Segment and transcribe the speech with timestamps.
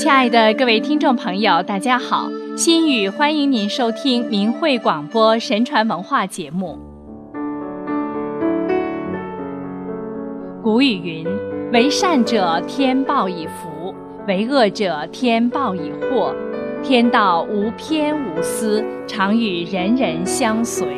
[0.00, 2.30] 亲爱的各位听众朋友，大家好！
[2.56, 6.78] 心语欢迎您收听明慧广播神传文化节目。
[10.62, 11.26] 古语云
[11.70, 13.94] ：“为善者天报以福，
[14.26, 16.34] 为恶者天报以祸。
[16.82, 20.88] 天道无偏无私，常与人人相随。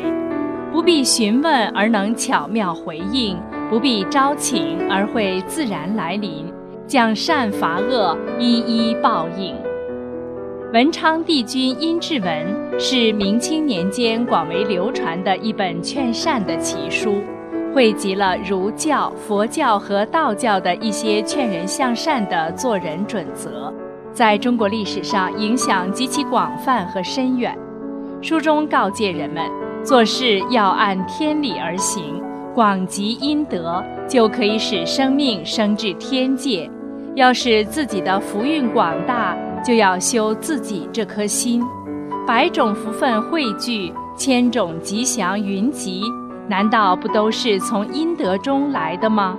[0.71, 3.37] 不必询问而能巧妙回应，
[3.69, 6.45] 不必招请而会自然来临。”
[6.93, 9.55] 将善罚恶，一一报应。
[10.71, 17.15] 文昌帝君阴骘文是明清年间广为流传的一本劝善的奇书，
[17.73, 23.73] 汇集了儒教、佛教和道教的一些劝人向善的做人准则，
[24.13, 27.57] 在中国历史上影响极其广泛和深远。
[28.21, 29.43] 书中告诫人们，
[29.83, 32.21] 做事要按天理而行，
[32.53, 36.69] 广积阴德，就可以使生命升至天界。
[37.15, 41.61] 要使自己的福运广大，就要修自己这颗心。
[42.25, 46.01] 百种福分汇聚，千种吉祥云集，
[46.47, 49.37] 难道不都是从阴德中来的吗？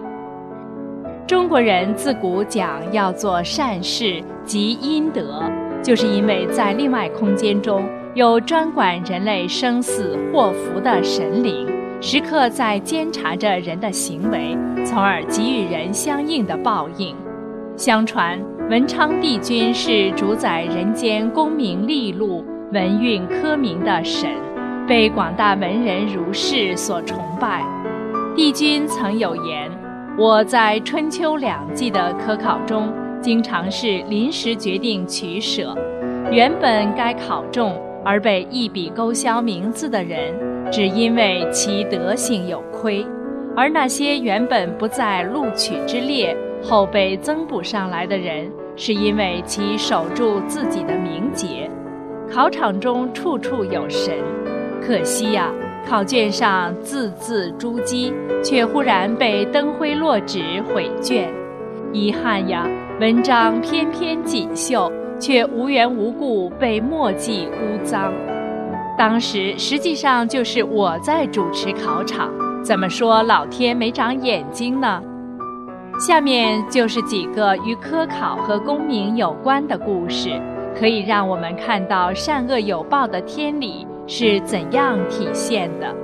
[1.26, 5.42] 中国人自古讲要做善事积阴德，
[5.82, 7.82] 就是因为在另外空间中
[8.14, 11.66] 有专管人类生死祸福的神灵，
[12.00, 17.16] 时刻在监察着人的行为，从而给予人相应的报应。
[17.76, 24.30] 相传文昌帝君是主宰人间功名利禄、文运科名的神，
[24.86, 27.64] 被广大文人儒士所崇拜。
[28.36, 29.68] 帝君曾有言
[30.16, 35.76] ：“我在春秋两季的科考中，经常是临时决定取舍。
[36.30, 40.32] 原本该考中而被一笔勾销名字的人，
[40.70, 43.04] 只因为其德行有亏；
[43.56, 51.70] 而那些原本不在录取之列。”后被增补上来的人，是因为其守住自己的名节。
[52.32, 54.14] 考场中处处有神，
[54.80, 55.52] 可惜呀，
[55.86, 61.30] 考卷上字字珠玑，却忽然被灯灰落纸毁卷。
[61.92, 62.66] 遗憾呀，
[62.98, 68.10] 文章翩翩锦绣，却无缘无故被墨迹污脏。
[68.96, 72.32] 当时实际上就是我在主持考场，
[72.64, 75.02] 怎么说老天没长眼睛呢？
[75.98, 80.30] 下面就是几个与科考和功名有关的故事，
[80.78, 85.94] 可以让我们看到善恶有报的天理是怎样体现的。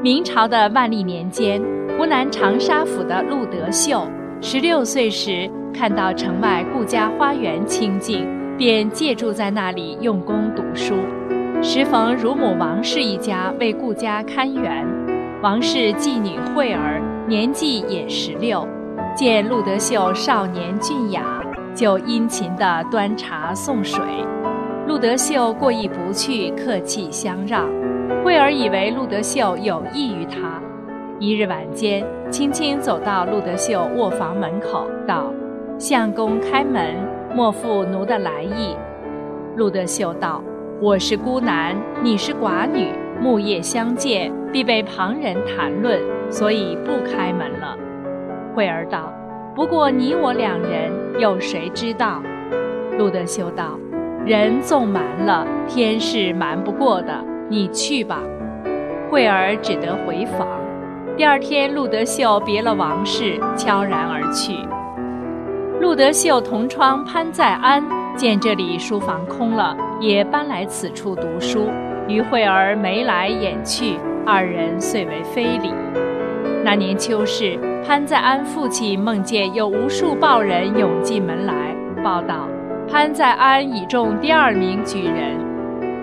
[0.00, 1.60] 明朝的万历年间，
[1.98, 4.06] 湖南长沙府的陆德秀，
[4.40, 10.94] 十六岁时看到城外顾家花园清静，便借住在那里用功读书。
[11.60, 14.86] 时逢乳母王氏一家为顾家看园，
[15.42, 17.02] 王氏继女惠儿。
[17.28, 18.66] 年纪也十六，
[19.14, 21.40] 见陆德秀少年俊雅，
[21.72, 24.00] 就殷勤地端茶送水。
[24.88, 27.68] 陆德秀过意不去，客气相让。
[28.24, 30.60] 惠儿以为陆德秀有意于他，
[31.20, 35.32] 一日晚间，轻轻走到陆德秀卧房门口，道
[35.78, 36.96] ：“相公开门，
[37.32, 38.76] 莫负奴的来意。”
[39.56, 40.42] 陆德秀道
[40.82, 42.88] ：“我是孤男，你是寡女。”
[43.22, 46.00] 木叶相见，必被旁人谈论，
[46.32, 47.76] 所以不开门了。
[48.54, 49.12] 惠儿道
[49.54, 52.22] ：“不过你我两人，有谁知道？”
[52.98, 53.78] 陆德秀道
[54.24, 57.14] ：“人纵瞒了，天是瞒不过的。
[57.48, 58.18] 你去吧。”
[59.10, 60.48] 惠儿只得回房。
[61.18, 64.54] 第二天，陆德秀别了王氏，悄然而去。
[65.80, 67.84] 陆德秀同窗潘在安
[68.16, 71.68] 见这里书房空了，也搬来此处读书。
[72.08, 75.70] 与惠儿眉来眼去，二人遂为非礼。
[76.64, 81.74] 那年秋试，潘在安父亲梦见有无数报人涌进门来，
[82.04, 82.48] 报道
[82.88, 85.36] 潘在安已中第二名举人。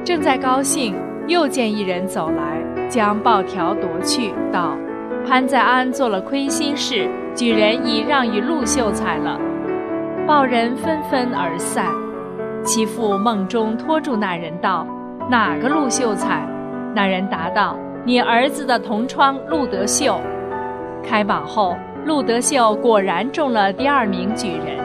[0.03, 0.94] 正在高兴，
[1.28, 4.78] 又见一人走来，将报条夺去，道
[5.25, 9.39] ：“潘在安做了亏心事，举人已让与陆秀才了。”
[10.28, 11.86] 报人纷纷而散。
[12.66, 14.86] 其父梦中拖住那人道。
[15.30, 16.45] 哪个陆秀才？
[16.94, 20.19] 那人答道：“你儿子的同窗陆德秀。”
[21.04, 21.75] 开榜后，
[22.06, 24.78] 陆德秀果然中了第二名举人。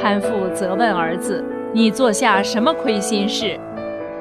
[0.00, 1.44] 潘父责问儿子
[1.74, 3.58] ：“你做下什么亏心事？”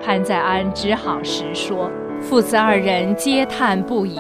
[0.04, 1.90] 潘在安只好实说，
[2.22, 4.20] 父子二人皆叹不已。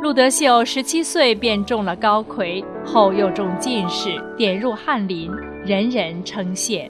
[0.00, 5.30] 陆德秀十七岁便中了高魁，后又中进士，点入翰林，
[5.64, 6.88] 人人称羡。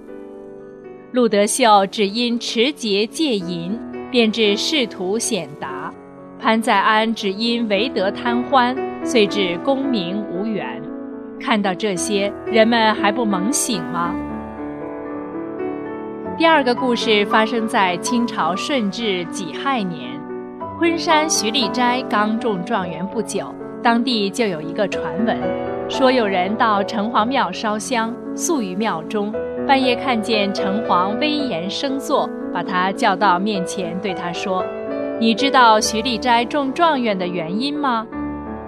[1.12, 3.78] 陆德秀只因持节戒淫，
[4.10, 5.90] 便至仕途显达；
[6.38, 10.82] 潘在安只因唯德贪欢，遂至功名无缘。
[11.40, 14.14] 看到这些，人们还不猛醒吗？
[16.36, 20.12] 第二个故事发生在清朝顺治己亥年，
[20.78, 23.52] 昆山徐立斋刚中状元不久，
[23.82, 25.36] 当地就有一个传闻，
[25.88, 29.32] 说有人到城隍庙烧香，宿于庙中，
[29.66, 34.64] 半夜看见城隍威严生坐，把他叫到面前，对他说
[35.18, 38.06] ：“你知道徐立斋中状元的原因吗？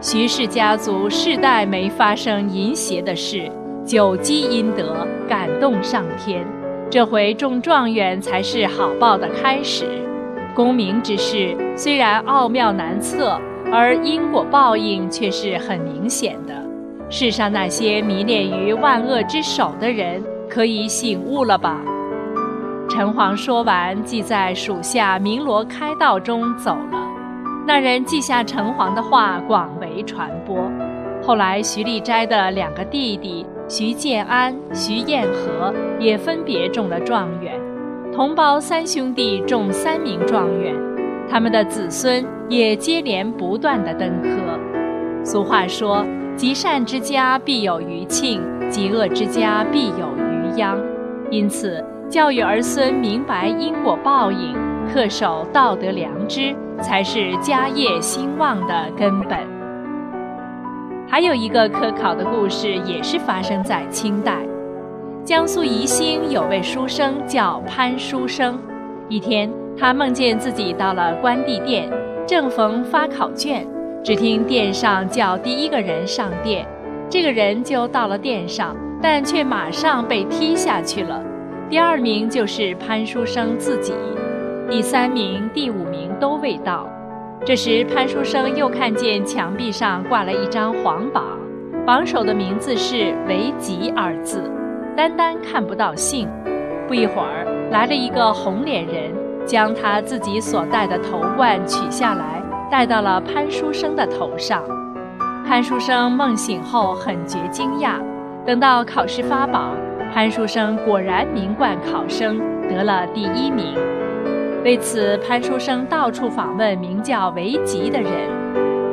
[0.03, 3.53] 徐氏家族世代没发生淫邪的事，
[3.85, 6.43] 久积阴德，感动上天。”
[6.91, 9.85] 这回中状元才是好报的开始，
[10.55, 13.39] 功名之事虽然奥妙难测，
[13.71, 16.55] 而因果报应却是很明显的。
[17.11, 21.79] 世上那些迷恋于万恶之首的人，可以醒悟了吧？
[22.89, 26.99] 城隍说完，即在属下鸣锣开道中走了。
[27.67, 29.71] 那人记下城隍的话，广
[30.03, 30.71] 传播。
[31.23, 33.47] 后来，徐立斋的两个弟弟。
[33.69, 37.55] 徐建安、徐彦和也分别中了状元，
[38.13, 40.75] 同胞三兄弟中三名状元，
[41.31, 44.59] 他们的子孙也接连不断的登科。
[45.23, 46.05] 俗话说
[46.35, 50.77] ：“积善之家必有余庆，积恶之家必有余殃。”
[51.31, 54.57] 因此，教育儿孙明白因果报应，
[54.93, 56.53] 恪守道德良知，
[56.83, 59.60] 才是家业兴旺的根本。
[61.11, 64.39] 还有一个可考的故事，也是发生在清代。
[65.25, 68.57] 江苏宜兴有位书生叫潘书生。
[69.09, 71.91] 一天，他梦见自己到了关帝殿，
[72.29, 73.67] 正逢发考卷，
[74.05, 76.65] 只听殿上叫第一个人上殿，
[77.09, 81.21] 这个人就到了殿上，但却马上被踢下去了。
[81.69, 83.93] 第二名就是潘书生自己，
[84.71, 86.89] 第三名、第五名都未到。
[87.43, 91.25] 这时，潘书生又看见墙壁上挂了一张黄榜，
[91.87, 94.43] 榜首的名字是“为吉”二字，
[94.95, 96.29] 单单看不到姓。
[96.87, 99.11] 不一会儿，来了一个红脸人，
[99.47, 104.63] 将他自己所戴的头冠取下来，戴到了潘书生的头上。
[105.47, 107.95] 潘书生梦醒后很觉惊讶，
[108.45, 109.75] 等到考试发榜，
[110.13, 112.39] 潘书生果然名冠考生，
[112.69, 113.75] 得了第一名。
[114.63, 118.13] 为此，潘书生到处访问名叫韦吉的人，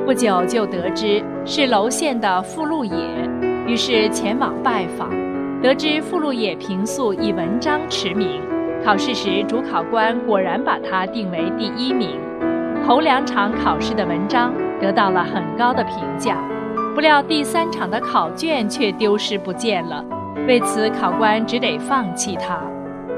[0.06, 2.94] 不久就得知是娄县的傅禄野，
[3.68, 5.10] 于是前往拜访。
[5.62, 8.42] 得知傅禄野平素以文章驰名，
[8.86, 12.18] 考试时主考官果然把他定为第一名。
[12.86, 16.38] 头两场考试的文章得到了很高的评价，
[16.96, 20.02] 不料第三场的考卷却丢失不见了，
[20.48, 22.58] 为此考官只得放弃他。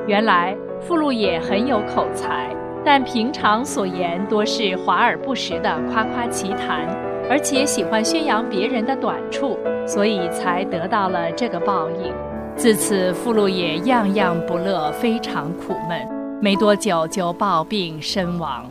[0.08, 0.58] 原来。
[0.82, 2.50] 富禄也很有口才，
[2.84, 6.88] 但平常所言多是华而不实的夸夸其谈，
[7.30, 12.14] 而且喜欢宣扬别人的短处，所以才得到了这个报应。
[12.56, 16.08] 自此，富禄也样样不乐，非常苦闷，
[16.42, 18.66] 没多久就暴病身亡。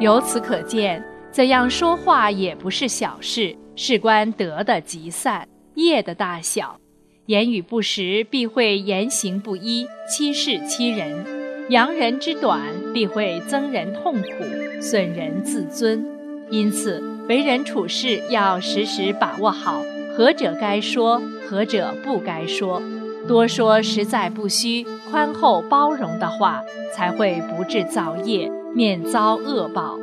[0.00, 6.78] 由此可见，怎样说话也不是小事，事关德的集散、业的大小。
[7.26, 11.24] 言语不实，必会言行不一，欺世欺人；
[11.68, 12.60] 扬人之短，
[12.94, 16.06] 必会增人痛苦，损人自尊。
[16.50, 19.82] 因此，为人处事要时时把握好
[20.16, 22.80] 何者该说，何者不该说，
[23.26, 26.62] 多说实在不虚、宽厚包容的话，
[26.94, 29.98] 才会不致造业，免遭恶报。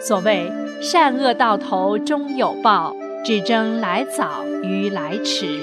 [0.00, 5.60] 所谓善恶到头终有报，只争来早与来迟。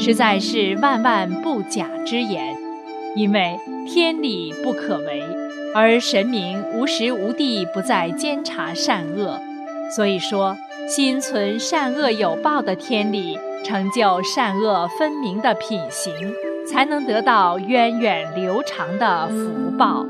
[0.00, 2.56] 实在是万万不假之言，
[3.14, 5.22] 因为天理不可违，
[5.74, 9.38] 而神明无时无地不在监察善恶。
[9.94, 10.56] 所以说，
[10.88, 16.14] 心存善恶有报的天理，成就善恶分明的品行，
[16.66, 20.06] 才能得到源远流长的福报。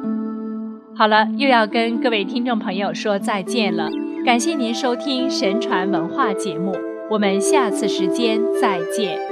[0.95, 3.91] 好了，又要跟各位听众朋友说再见了，
[4.25, 6.77] 感谢您收听神传文化节目，
[7.11, 9.30] 我们下次时间再见。